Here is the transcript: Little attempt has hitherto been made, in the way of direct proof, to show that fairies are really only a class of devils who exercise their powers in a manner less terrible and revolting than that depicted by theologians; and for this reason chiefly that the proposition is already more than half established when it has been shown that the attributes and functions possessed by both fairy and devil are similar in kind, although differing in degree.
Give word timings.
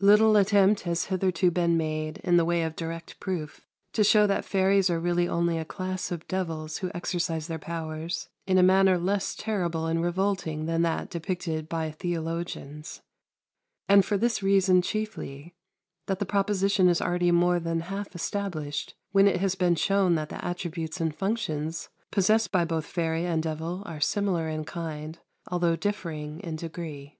Little 0.00 0.36
attempt 0.36 0.80
has 0.80 1.04
hitherto 1.04 1.52
been 1.52 1.76
made, 1.76 2.18
in 2.24 2.36
the 2.36 2.44
way 2.44 2.64
of 2.64 2.74
direct 2.74 3.20
proof, 3.20 3.64
to 3.92 4.02
show 4.02 4.26
that 4.26 4.44
fairies 4.44 4.90
are 4.90 4.98
really 4.98 5.28
only 5.28 5.56
a 5.56 5.64
class 5.64 6.10
of 6.10 6.26
devils 6.26 6.78
who 6.78 6.90
exercise 6.92 7.46
their 7.46 7.60
powers 7.60 8.28
in 8.44 8.58
a 8.58 8.62
manner 8.64 8.98
less 8.98 9.36
terrible 9.36 9.86
and 9.86 10.02
revolting 10.02 10.66
than 10.66 10.82
that 10.82 11.10
depicted 11.10 11.68
by 11.68 11.92
theologians; 11.92 13.02
and 13.88 14.04
for 14.04 14.18
this 14.18 14.42
reason 14.42 14.82
chiefly 14.82 15.54
that 16.08 16.18
the 16.18 16.26
proposition 16.26 16.88
is 16.88 17.00
already 17.00 17.30
more 17.30 17.60
than 17.60 17.82
half 17.82 18.16
established 18.16 18.96
when 19.12 19.28
it 19.28 19.40
has 19.40 19.54
been 19.54 19.76
shown 19.76 20.16
that 20.16 20.28
the 20.28 20.44
attributes 20.44 21.00
and 21.00 21.14
functions 21.14 21.88
possessed 22.10 22.50
by 22.50 22.64
both 22.64 22.84
fairy 22.84 23.24
and 23.24 23.44
devil 23.44 23.84
are 23.86 24.00
similar 24.00 24.48
in 24.48 24.64
kind, 24.64 25.20
although 25.46 25.76
differing 25.76 26.40
in 26.40 26.56
degree. 26.56 27.16